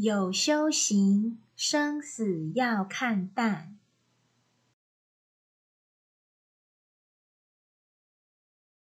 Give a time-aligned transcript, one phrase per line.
[0.00, 3.77] 有修行生死要看淡。